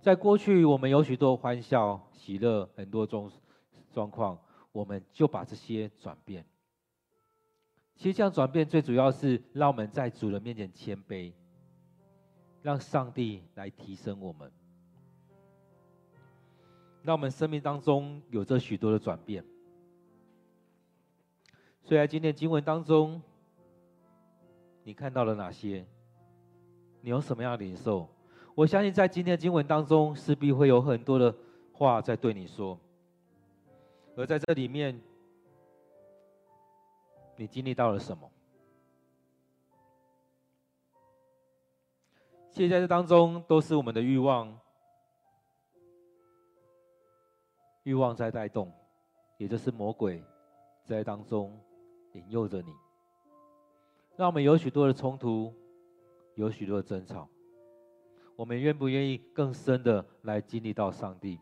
[0.00, 3.28] 在过去，我们有许多欢笑、喜乐，很多种
[3.90, 4.38] 状况，
[4.70, 6.46] 我们就把这些转变。
[7.96, 11.32] 其实这样转变，最主要是让我们在主人面前谦卑，
[12.62, 14.52] 让上帝来提升我们，
[17.02, 19.44] 让我们生命当中有着许多的转变。
[21.82, 23.20] 所以在今天经文当中。”
[24.86, 25.84] 你看到了哪些？
[27.04, 28.08] 你有什么样的领受？
[28.54, 31.34] 我相信在今天的经文当中，势必会有很多的
[31.70, 32.80] 话在对你说。
[34.16, 34.98] 而在这里面，
[37.36, 38.30] 你经历到了什么？
[42.48, 44.58] 现在这当中，都是我们的欲望，
[47.82, 48.72] 欲望在带动，
[49.36, 50.24] 也就是魔鬼
[50.86, 51.60] 在当中
[52.14, 52.72] 引诱着你。
[54.16, 55.52] 让我们有许多的冲突，
[56.34, 57.28] 有许多争吵。
[58.36, 61.38] 我们愿不愿意更深的来经历到上帝？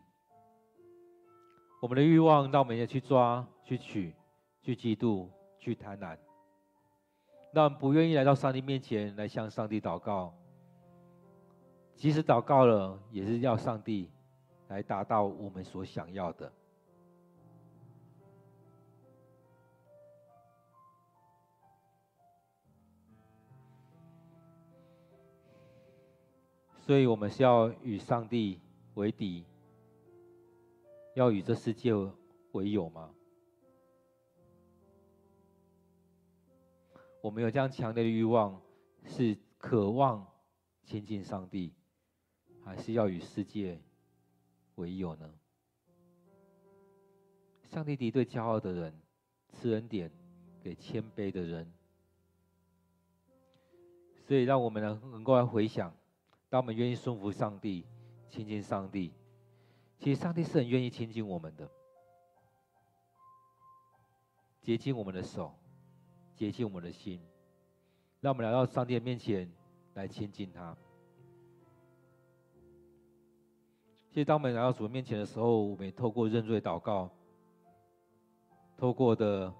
[1.81, 4.15] 我们的欲望，让我们也去抓、去取、
[4.61, 5.27] 去嫉妒、
[5.59, 6.17] 去贪婪。
[7.51, 10.33] 让我们不愿意来到上帝面前来向上帝祷告。
[11.95, 14.11] 即使祷告了，也是要上帝
[14.67, 16.51] 来达到我们所想要的。
[26.85, 28.59] 所以我们是要与上帝
[28.95, 29.45] 为敌，
[31.15, 31.93] 要与这世界
[32.51, 33.09] 为友吗？
[37.21, 38.61] 我们有这样强烈的欲望，
[39.05, 40.27] 是渴望
[40.83, 41.73] 亲近上帝，
[42.65, 43.79] 还是要与世界
[44.75, 45.33] 为友呢？
[47.63, 48.93] 上帝敌对骄傲的人，
[49.53, 50.11] 赐恩典
[50.61, 51.71] 给谦卑的人。
[54.27, 55.95] 所以，让我们能能够来回想，
[56.53, 57.83] 当我们愿意顺服上帝、
[58.29, 59.11] 亲近上帝，
[59.97, 61.67] 其实上帝是很愿意亲近我们的，
[64.61, 65.51] 洁净我们的手，
[66.35, 67.19] 洁净我们的心，
[68.21, 69.51] 让我们来到上帝的面前
[69.95, 70.77] 来亲近他。
[74.11, 77.09] 其实，当我们来到主面前的时候，我们也透过认罪祷告，
[78.77, 79.51] 透过的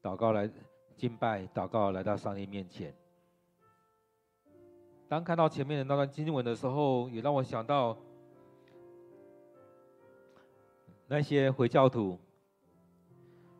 [0.00, 0.48] 祷告来。
[0.96, 2.94] 敬拜、祷告，来到上帝面前。
[5.08, 7.96] 当看到前面的那段经文的时候，也让我想到
[11.06, 12.18] 那些回教徒，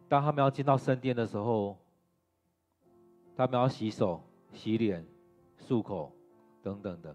[0.09, 1.77] 当他们要进到圣殿的时候，
[3.37, 4.21] 他们要洗手、
[4.53, 5.07] 洗脸、
[5.61, 6.11] 漱口
[6.63, 7.15] 等等的。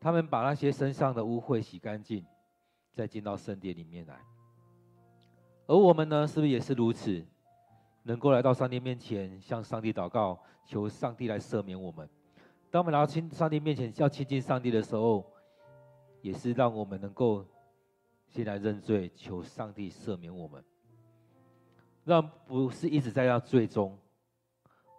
[0.00, 2.24] 他们把那些身上的污秽洗干净，
[2.92, 4.18] 再进到圣殿里面来。
[5.66, 7.22] 而我们呢，是不是也是如此？
[8.04, 12.08] 能够来到上帝面前，向上帝祷告，求上帝来赦免我们。
[12.70, 15.24] 当我们来到亲上帝面前，要亲近上帝的时候，
[16.20, 17.44] 也是让我们能够
[18.26, 20.62] 先来认罪，求上帝赦免我们。
[22.04, 23.98] 让不是一直在要罪中，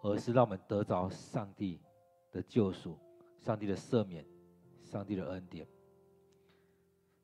[0.01, 1.79] 而是让我们得着上帝
[2.31, 2.97] 的救赎、
[3.39, 4.25] 上帝的赦免、
[4.83, 5.67] 上帝的恩典。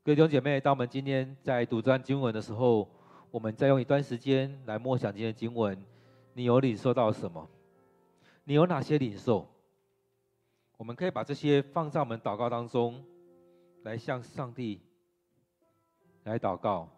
[0.04, 2.88] 各位弟兄姐妹，当我们今天在读这段经文的时候，
[3.32, 5.84] 我们再用一段时间来默想今天的经文，
[6.34, 7.50] 你有领受到什么？
[8.44, 9.48] 你有哪些领受？
[10.78, 13.04] 我们可以把这些放在我们祷告当中，
[13.84, 14.82] 来向上帝
[16.24, 16.90] 来祷告，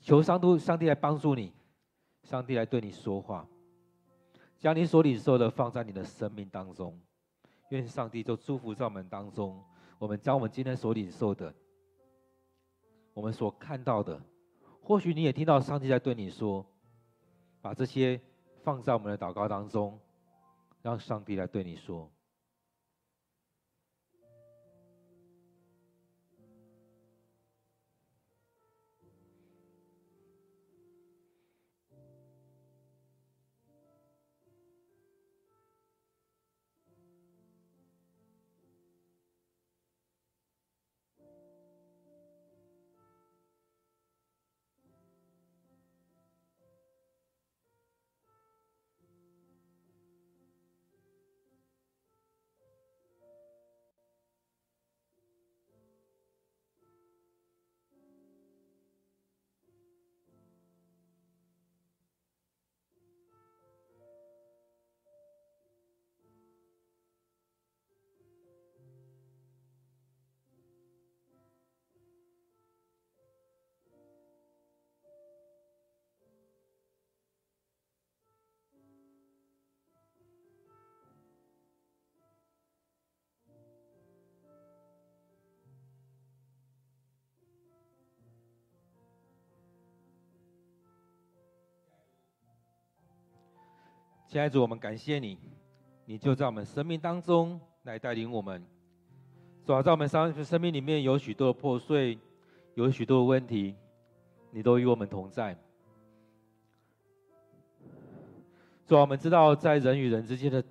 [0.00, 1.52] 求上帝上帝来帮助你，
[2.22, 3.46] 上帝来对你说话，
[4.58, 6.98] 将你所领受的放在你的生命当中，
[7.70, 9.62] 愿上帝就祝福在我们当中。
[9.98, 11.52] 我们将我们今天所领受的，
[13.12, 14.22] 我们所看到的。
[14.80, 16.64] 或许你也听到上帝在对你说
[17.60, 18.20] ：“把这些
[18.62, 19.98] 放在我们的祷告当中，
[20.82, 22.10] 让上帝来对你说。”
[94.28, 95.38] 亲爱的主，我们感谢你，
[96.04, 98.62] 你就在我们生命当中来带领我们。
[99.64, 102.18] 主啊，在我们生生命里面有许多的破碎，
[102.74, 103.74] 有许多的问题，
[104.50, 105.56] 你都与我们同在。
[108.86, 110.62] 主啊，我们知道在人与人之间的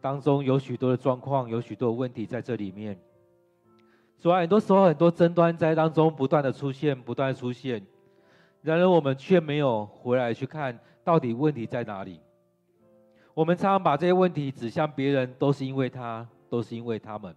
[0.00, 2.98] 当中有许多的状况，有许多的问题在这里面。
[4.18, 7.86] 主啊，很多时候很多争端在当中不断的出现，不断出现，
[8.62, 12.18] 然而我们却没有回来去看到底问题在哪里。
[13.34, 17.34] 我们常常把这些问题指向别人，都是因为他，都是因为他们。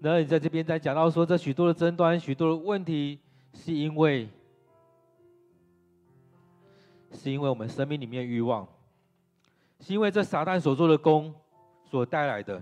[0.00, 3.20] 那你在这边在讲到说，这许多的争端，许多的问题，
[3.52, 4.28] 是因为，
[7.12, 8.66] 是因为我们生命里面欲望，
[9.78, 11.32] 是因为这撒旦所做的工
[11.84, 12.60] 所带来的，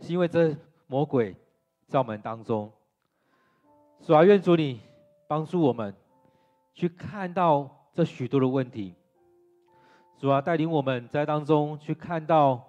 [0.00, 0.54] 是因为这
[0.86, 1.34] 魔鬼
[1.88, 2.70] 在我们当中。
[4.02, 4.78] 主啊，愿主你
[5.26, 5.92] 帮助我们
[6.74, 8.94] 去看到这许多的问题。
[10.18, 12.64] 主啊，带领我们在当中去看到，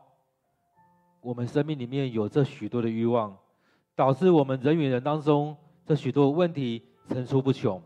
[1.21, 3.37] 我们生命里面有这许多的欲望，
[3.95, 7.81] 导致我们人与人当中这许多问题层出不穷。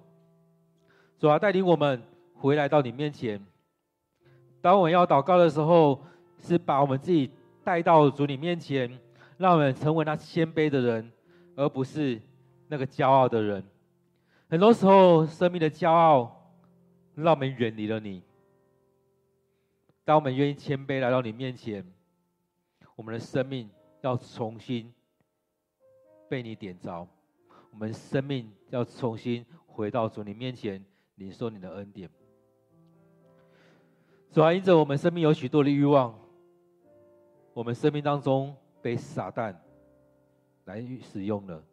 [1.20, 2.02] 主啊，带领我们
[2.34, 3.40] 回来到你面前。
[4.62, 6.04] 当我们要祷告的时候，
[6.40, 7.30] 是把我们自己
[7.64, 9.00] 带到主你面前，
[9.38, 11.12] 让我们成为那谦卑的人，
[11.56, 12.20] 而不是
[12.68, 13.64] 那个骄傲的人。
[14.50, 16.52] 很多时候，生命的骄傲
[17.14, 18.24] 让我们远离了你。
[20.12, 21.90] 当我们愿意谦卑来到你面前，
[22.98, 23.70] 我们的生命
[24.02, 24.94] 要重新
[26.28, 27.08] 被你点着，
[27.72, 30.84] 我们生命要重新回到主你面前，
[31.16, 32.10] 领受你的恩典。
[34.34, 36.14] 主啊，因着我们生命有许多的欲望，
[37.54, 39.56] 我们生命当中被撒旦
[40.66, 41.64] 来使用了。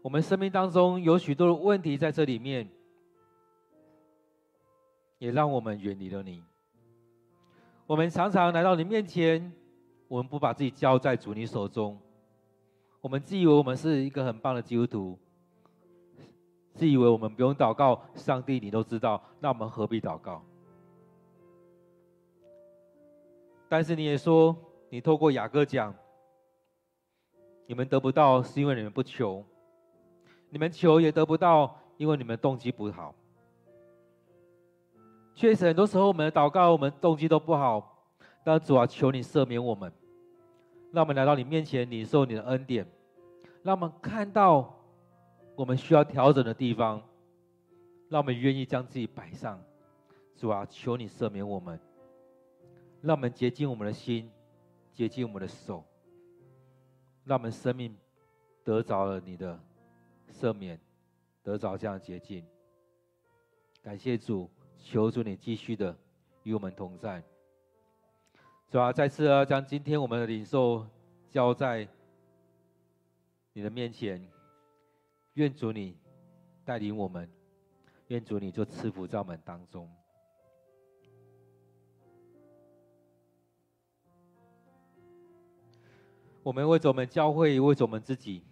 [0.00, 2.68] 我们生命当中有许多的问题在这里面，
[5.18, 6.44] 也让我们远离了你。
[7.92, 9.52] 我们常常来到你面前，
[10.08, 12.00] 我们不把自己交在主你手中，
[13.02, 15.18] 我们自以为我们是一个很棒的基督徒，
[16.72, 20.42] 自以为我们不用祷告，上帝你都知道，那我们何必祷告？
[23.68, 24.56] 但是你也说，
[24.88, 25.94] 你透过雅各讲，
[27.66, 29.44] 你们得不到是因为你们不求，
[30.48, 33.14] 你们求也得不到，因为你们动机不好。
[35.34, 37.88] 确实，很多时候我们的祷告，我们动机都不好。
[38.44, 39.92] 但主啊，求你赦免我们，
[40.92, 42.86] 让我们来到你面前，领受你的恩典，
[43.62, 44.74] 让我们看到
[45.54, 47.02] 我们需要调整的地方，
[48.08, 49.60] 让我们愿意将自己摆上。
[50.36, 51.78] 主啊，求你赦免我们。
[53.00, 54.30] 让我们洁净我们的心，
[54.92, 55.84] 洁净我们的手，
[57.24, 57.96] 让我们生命
[58.62, 59.58] 得着了你的
[60.30, 60.78] 赦免，
[61.42, 62.44] 得着这样的洁净。
[63.82, 64.48] 感谢主，
[64.82, 65.96] 求主你继续的
[66.42, 67.22] 与我们同在。
[68.68, 70.86] 主啊，再次啊，将今天我们的领受
[71.30, 71.86] 交在
[73.52, 74.26] 你的面前，
[75.34, 75.96] 愿主你
[76.64, 77.30] 带领我们，
[78.08, 79.88] 愿主你就赐福在我们当中。
[86.42, 88.42] 我们为着我们教会，为着我们自己，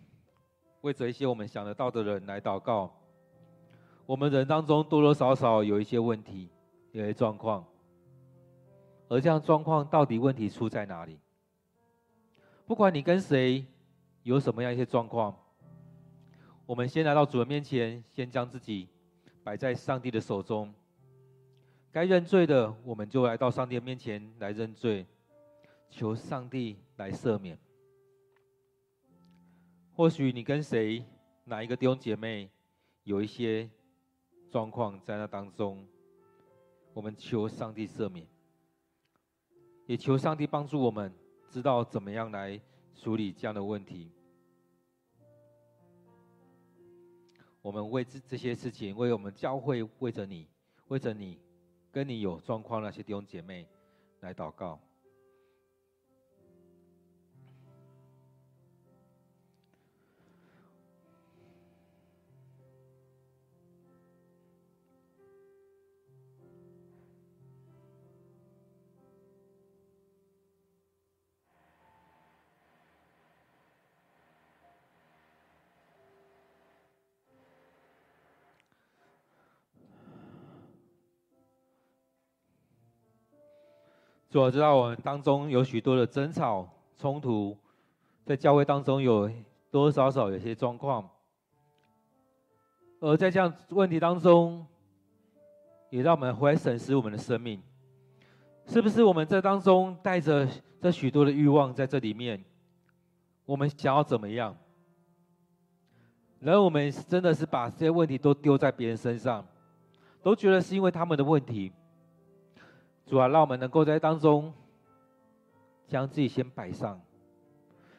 [0.83, 2.95] 为着一些我们想得到的人来祷告。
[4.11, 6.49] 我们人当中多多少少有一些问题，
[6.91, 7.65] 有些状况，
[9.07, 11.17] 而这样状况到底问题出在哪里？
[12.67, 13.65] 不管你跟谁
[14.25, 15.33] 有什么样一些状况，
[16.67, 18.89] 我们先来到主的面前，先将自己
[19.45, 20.75] 摆在上帝的手中。
[21.93, 25.07] 该认罪的，我们就来到上帝的面前来认罪，
[25.89, 27.57] 求上帝来赦免。
[29.93, 31.05] 或许你跟谁
[31.45, 32.51] 哪一个弟兄姐妹
[33.05, 33.71] 有一些
[34.51, 35.87] 状况在那当中，
[36.93, 38.27] 我们求上帝赦免，
[39.87, 41.15] 也求上帝帮助我们
[41.49, 42.61] 知道怎么样来
[42.95, 44.11] 处理这样的问题。
[47.63, 50.49] 我们为这这些事情，为我们教会，为着你，
[50.89, 51.39] 为着你
[51.93, 53.69] 跟你有状况那些弟兄姐妹
[54.21, 54.81] 来祷告。
[84.31, 87.57] 主要知道我们当中有许多的争吵、冲突，
[88.25, 89.27] 在教会当中有
[89.73, 91.11] 多多少少有些状况，
[93.01, 94.65] 而在这样问题当中，
[95.91, 97.61] 也让我们回来审视我们的生命，
[98.67, 100.49] 是不是我们在当中带着
[100.81, 102.45] 这许多的欲望在这里面？
[103.45, 104.57] 我们想要怎么样？
[106.39, 109.45] 然后我们真的是把这些问题都丢在别人身上，
[110.23, 111.73] 都觉得是因为他们的问题。
[113.11, 114.53] 主啊，让我们能够在当中
[115.89, 117.01] 将自己先摆上。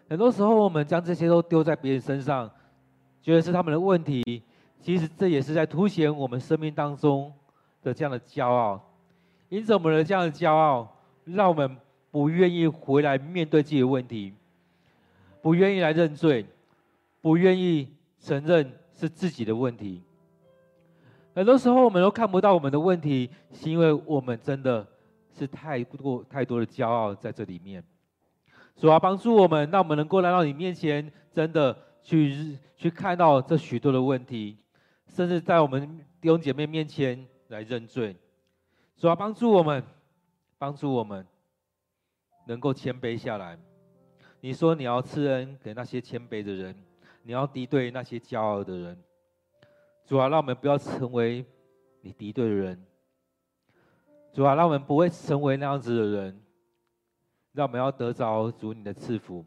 [0.07, 2.49] 很多时候，我们将这些都丢在别人身上，
[3.22, 4.41] 觉得是他们的问题。
[4.80, 7.32] 其实这也是在凸显我们生命当中
[7.84, 8.82] 的这样的骄傲。
[9.49, 10.88] 因此，我们的这样的骄傲，
[11.26, 11.76] 让我们
[12.09, 14.34] 不愿意回来面对自己的问题，
[15.41, 16.45] 不愿意来认罪，
[17.20, 20.01] 不愿意承认是自己的问题。
[21.36, 24.88] 很多时候，我们都看不到我们的问题，是因为我们真的。
[25.34, 27.84] 是太多太多的骄傲在这里面，
[28.75, 34.57] 主要帮助我们，让我们能够来到你面前，真的去去看到这许多的问题，
[35.07, 38.15] 甚至在我们弟兄姐妹面前来认罪。
[38.97, 39.84] 主要帮助我们，
[40.57, 41.25] 帮助我们
[42.45, 43.57] 能够谦卑下来。
[44.41, 46.75] 你说你要赐恩给那些谦卑的人，
[47.23, 48.97] 你要敌对那些骄傲的人。
[50.05, 51.45] 主要让我们不要成为
[52.01, 52.84] 你敌对的人。
[54.34, 56.41] 主啊，让我们不会成为那样子的人。
[57.53, 59.45] 让我们要得着主你的赐福。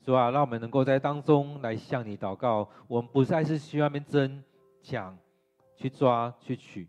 [0.00, 2.70] 主啊，让我们能够在当中来向你祷告。
[2.86, 4.40] 我们不再是去外面争
[4.80, 5.18] 抢、
[5.74, 6.88] 去抓、去取，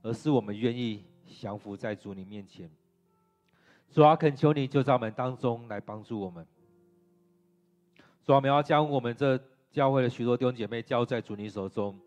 [0.00, 2.70] 而是我们愿意降服在主你面前。
[3.90, 6.46] 主啊，恳求你就在我们当中来帮助我们。
[8.24, 9.38] 主啊，我们要将我们这
[9.70, 12.00] 教会的许多弟兄姐妹交在主你手中。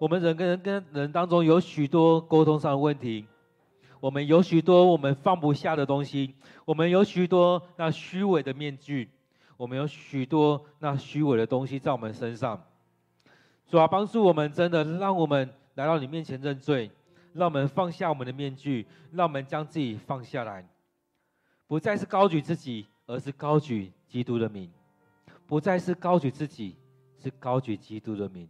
[0.00, 3.26] 我们人跟人跟人当中有许多沟通上的问题，
[4.00, 6.34] 我们有许多我们放不下的东西，
[6.64, 9.10] 我们有许多那虚伪的面具，
[9.58, 12.64] 我们有许多那虚伪的东西在我们身上。
[13.68, 16.90] 主啊，帮助我们，真的让我们来到你面前认罪，
[17.34, 20.66] 让我们放下我们的面具，让我们将自己放下来，
[21.66, 24.70] 不再是高举自己，而是高举基督的名。
[25.46, 26.74] 不再是高举自己，
[27.22, 28.46] 是高举基督的名；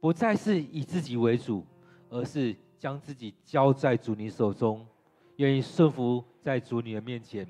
[0.00, 1.64] 不再是以自己为主，
[2.10, 4.86] 而是将自己交在主你手中，
[5.36, 7.46] 愿意顺服在主你的面前。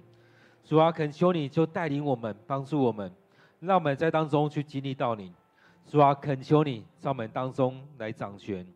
[0.64, 3.12] 主啊，恳求你就带领我们，帮助我们，
[3.61, 5.32] 让我们在当中去经历到你。
[5.86, 8.66] 主啊，恳求你在我们当中来掌权。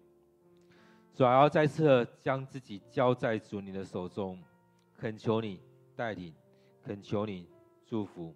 [1.15, 4.39] 主啊，要再次将自己交在主你的手中，
[4.97, 5.61] 恳求你
[5.97, 6.33] 带领，
[6.85, 7.49] 恳求你
[7.85, 8.35] 祝福。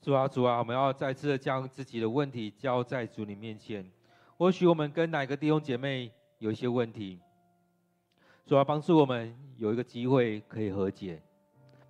[0.00, 3.88] 主啊，主啊，我们要再次的将自己的问题交在主你面前。
[4.38, 7.20] 或许我们跟哪个弟兄姐妹有一些问题，
[8.46, 11.22] 主啊，帮助我们有一个机会可以和解，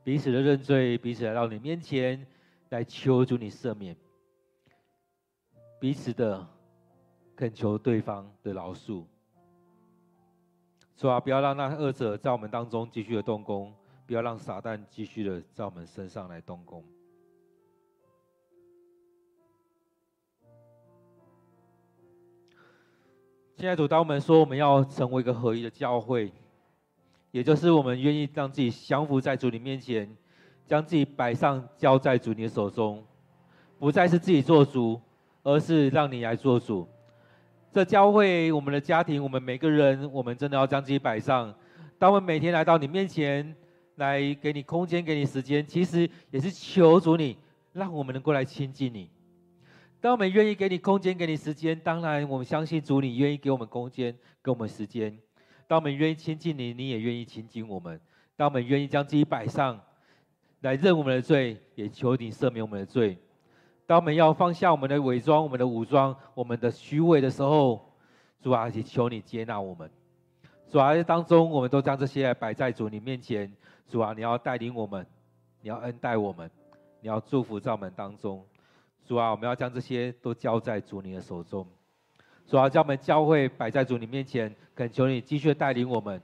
[0.03, 2.27] 彼此的认罪，彼此来到你面前
[2.71, 3.97] 来求主你赦免，
[5.79, 6.45] 彼此的
[7.37, 9.05] 恳求对方的饶恕。
[10.97, 13.73] 主啊，不要让那恶者在我们当中继续的动工，
[14.05, 16.85] 不要让撒旦继续的在我们身上来动工。
[23.61, 26.33] 现在主，当我们说我们要成为一个合一的教会，
[27.31, 30.11] 也就是我们愿意让自己降服在主你面前，
[30.65, 33.05] 将自己摆上交在主你的手中，
[33.79, 34.99] 不再是自己做主，
[35.43, 36.89] 而是让你来做主。
[37.71, 41.55] 这教会，我们的家庭，我们每个人，我们真的要将自己摆上。
[41.99, 43.55] 当我们每天来到你面前，
[43.97, 47.37] 来给你空间，给你时间，其实也是求主你，
[47.75, 49.11] 让我们能够来亲近你。
[50.01, 55.19] 当我们愿意给你空间，给你时间，当然我们相信主，你愿意给我们空间，给我们时间。
[55.69, 58.01] 当我们愿意亲近你，你也愿意亲近我们。
[58.35, 59.79] 当我们愿意将自己摆上，
[60.61, 63.19] 来认我们的罪，也求你赦免我们的罪。
[63.87, 67.93] 当我们要放下我们的伪装、我们的武装、我们的虚伪的时候，
[68.41, 69.91] 主啊，也求你接纳我们。
[70.71, 73.53] 主啊，当中，我们都将这些摆在主你面前。
[73.87, 75.07] 主啊，你要带领我们，
[75.61, 76.51] 你要恩待我们，
[77.03, 78.43] 你要祝福在我们当中。
[79.05, 81.67] 主啊，我们要将这些都交在主你的手中。
[82.47, 86.21] 主啊，将我们教会摆在主你面前，恳求你继续带领我们，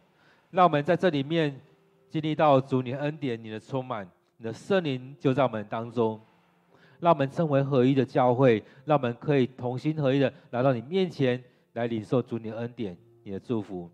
[0.50, 1.60] 让我们在这里面
[2.08, 6.20] 经历到主你恩典、你的充满、你的圣灵就在我们当中，
[7.00, 11.42] 让我们成为合一的教会，让我们可以同心合一的来到你面前
[11.74, 13.90] 来领受主你的恩典、你的祝福。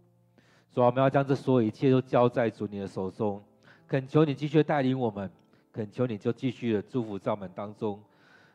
[0.71, 3.43] 主啊，我们要将这所有一切都交在主你的手中，
[3.87, 5.31] 恳求你继续带领我们，
[5.71, 8.03] 恳求你就继续的祝福在我们当中。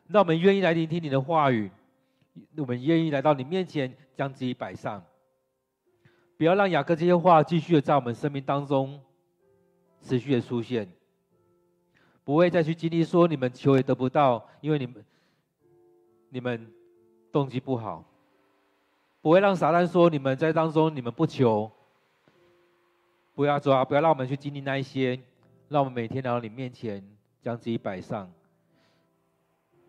[0.08, 1.70] 让我们愿意来聆听你的话语，
[2.56, 5.04] 我们愿意来到你面前，将自己摆上，
[6.36, 8.98] 不要让雅各这些话继续的在我们生命当中
[10.02, 10.88] 持续的出现，
[12.24, 15.04] 不会再去经历说你们求也得不到，因为你们
[16.30, 16.72] 你们
[17.30, 18.02] 动机不好，
[19.20, 21.70] 不会让撒旦说你们在当中你们不求，
[23.34, 25.20] 不要抓，不要让我们去经历那一些，
[25.68, 27.06] 让我们每天来到你面前，
[27.42, 28.32] 将自己摆上。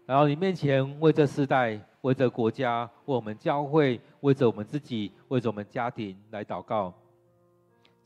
[0.09, 6.91] 然后你面前为这世代、为这国家、为我们教会、为着我们自己、为着我们家庭来祷告，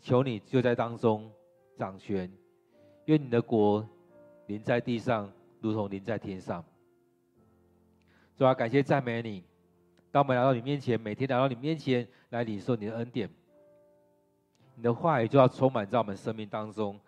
[0.02, 1.32] 求你就在当中
[1.78, 2.30] 掌权，
[3.06, 3.88] 愿你的国
[4.48, 5.32] 临在地上，
[5.62, 6.62] 如同临在天上。
[8.36, 9.42] 主啊，感谢赞美你，
[10.12, 13.30] 当我们来到你面前，每天来到你面前来领受你的恩典，
[14.76, 17.00] 你的话语就要充满在我们生命当中，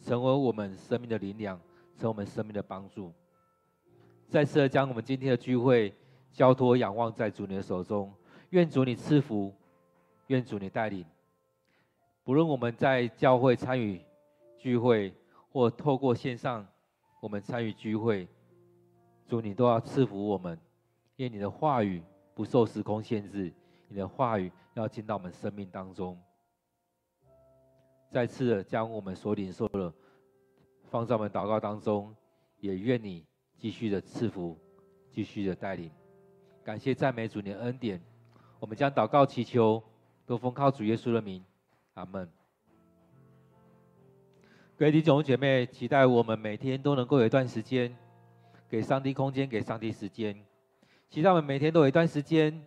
[0.00, 1.60] 成为我们生命的灵粮，
[1.96, 3.12] 成为我们生命的帮助。
[4.28, 5.94] 再次的将我们今天的聚会
[6.32, 8.12] 交托仰望在主你的手中，
[8.50, 9.54] 愿主你赐福，
[10.26, 11.04] 愿主你带领。
[12.24, 14.00] 不论我们在教会参与
[14.58, 15.14] 聚会，
[15.52, 16.66] 或透过线上
[17.20, 18.26] 我们参与聚会，
[19.28, 20.58] 主你都要赐福我们，
[21.16, 22.02] 愿你的话语
[22.34, 23.52] 不受时空限制，
[23.88, 26.18] 你的话语要进到我们生命当中。
[28.10, 29.92] 再次的将我们所领受的
[30.90, 32.14] 放在我们祷告当中，
[32.58, 33.24] 也愿你。
[33.58, 34.56] 继续的赐福，
[35.10, 35.90] 继续的带领，
[36.62, 38.00] 感谢赞美主你的恩典，
[38.60, 39.82] 我们将祷告祈求，
[40.26, 41.44] 都奉靠主耶稣的名，
[41.94, 42.28] 阿门。
[44.76, 47.96] 各位弟兄姐妹，期待我们每天都能够有一段时间，
[48.68, 50.36] 给上帝空间，给上帝时间。
[51.08, 52.60] 期待我们每天都有一段时间，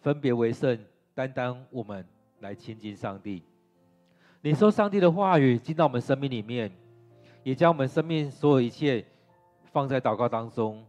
[0.00, 2.04] 分别为圣，单单我们
[2.40, 3.44] 来亲近上帝，
[4.40, 6.72] 领受上帝的话语进到我们生命里面，
[7.44, 9.04] 也将我们生命所有一切
[9.72, 10.86] 放在祷告当中。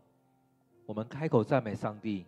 [0.86, 2.26] 我们开口赞美上帝，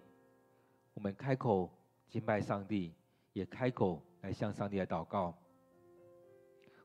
[0.93, 1.70] 我们开口
[2.10, 2.93] 敬拜上帝，
[3.34, 5.36] 也开口来向上帝来祷告。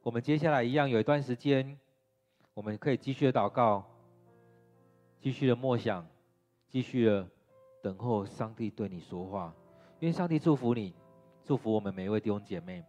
[0.02, 1.78] 我们接下来一样有一段时间，
[2.54, 3.84] 我们可以继续的祷告，
[5.20, 6.04] 继续的默想，
[6.68, 7.28] 继续的
[7.80, 9.54] 等候上帝对你说话。
[10.00, 10.92] 愿上帝祝福你，
[11.44, 12.84] 祝福我们每一位弟兄姐妹。